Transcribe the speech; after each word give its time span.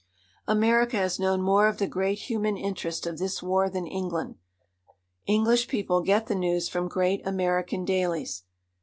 America 0.47 0.97
has 0.97 1.19
known 1.19 1.43
more 1.43 1.67
of 1.67 1.77
the 1.77 1.85
great 1.85 2.17
human 2.21 2.57
interest 2.57 3.05
of 3.05 3.19
this 3.19 3.43
war 3.43 3.69
than 3.69 3.85
England. 3.85 4.33
English 5.27 5.67
people 5.67 6.01
get 6.01 6.25
the 6.25 6.33
news 6.33 6.67
from 6.67 6.87
great 6.87 7.21
American 7.23 7.85
dailies. 7.85 8.41